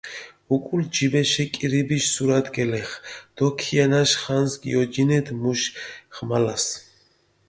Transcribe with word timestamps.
უკულ 0.55 0.81
ჯიბეშე 0.95 1.43
კირიბიშ 1.55 2.03
სურათი 2.13 2.51
გელეღჷ 2.55 2.95
დო 3.35 3.47
ქიანაშ 3.59 4.11
ხანს 4.21 4.51
გიოჯინედჷ 4.61 5.33
მუშ 5.41 5.61
ღმალას. 6.15 6.65